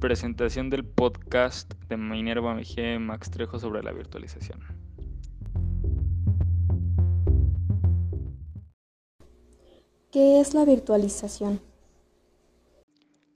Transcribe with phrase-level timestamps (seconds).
[0.00, 4.60] Presentación del podcast de Minerva Mejía y Max Trejo sobre la virtualización.
[10.10, 11.60] ¿Qué es la virtualización?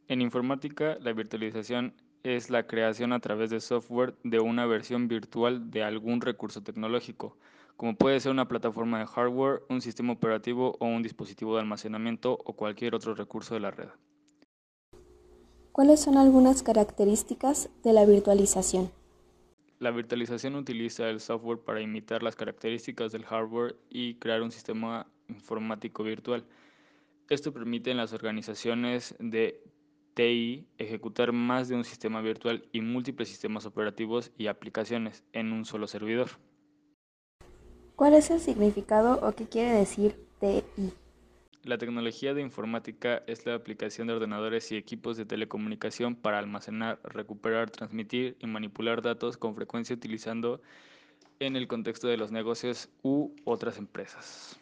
[0.09, 1.93] En informática, la virtualización
[2.23, 7.37] es la creación a través de software de una versión virtual de algún recurso tecnológico,
[7.77, 12.33] como puede ser una plataforma de hardware, un sistema operativo o un dispositivo de almacenamiento
[12.33, 13.91] o cualquier otro recurso de la red.
[15.75, 18.93] ¿Cuáles son algunas características de la virtualización?
[19.81, 25.09] La virtualización utiliza el software para imitar las características del hardware y crear un sistema
[25.29, 26.47] informático virtual.
[27.29, 29.65] Esto permite en las organizaciones de
[30.15, 35.65] TI ejecutar más de un sistema virtual y múltiples sistemas operativos y aplicaciones en un
[35.65, 36.31] solo servidor.
[37.97, 40.93] ¿Cuál es el significado o qué quiere decir TI?
[41.65, 47.01] La tecnología de informática es la aplicación de ordenadores y equipos de telecomunicación para almacenar,
[47.05, 50.61] recuperar, transmitir y manipular datos con frecuencia utilizando
[51.39, 54.61] en el contexto de los negocios u otras empresas.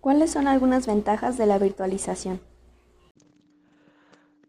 [0.00, 2.40] ¿Cuáles son algunas ventajas de la virtualización?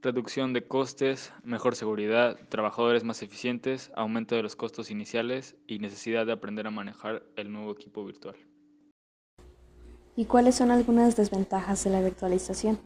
[0.01, 6.25] Reducción de costes, mejor seguridad, trabajadores más eficientes, aumento de los costos iniciales y necesidad
[6.25, 8.37] de aprender a manejar el nuevo equipo virtual.
[10.15, 12.79] ¿Y cuáles son algunas desventajas de la virtualización?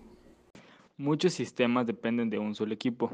[0.98, 3.10] Muchos sistemas dependen de un solo equipo,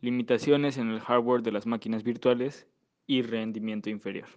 [0.00, 2.66] limitaciones en el hardware de las máquinas virtuales
[3.06, 4.28] y rendimiento inferior.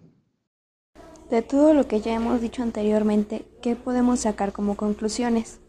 [1.28, 5.60] De todo lo que ya hemos dicho anteriormente, ¿qué podemos sacar como conclusiones?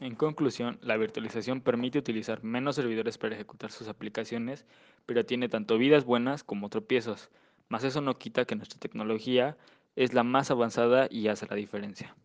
[0.00, 4.66] En conclusión, la virtualización permite utilizar menos servidores para ejecutar sus aplicaciones,
[5.06, 7.30] pero tiene tanto vidas buenas como tropiezos,
[7.68, 9.56] mas eso no quita que nuestra tecnología
[9.96, 12.16] es la más avanzada y hace la diferencia.